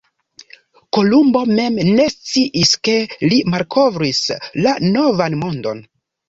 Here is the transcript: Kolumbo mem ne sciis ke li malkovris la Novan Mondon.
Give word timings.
Kolumbo 0.97 1.41
mem 1.59 1.77
ne 1.97 2.05
sciis 2.13 2.71
ke 2.89 2.95
li 3.27 3.39
malkovris 3.57 4.23
la 4.65 4.75
Novan 4.97 5.39
Mondon. 5.45 5.87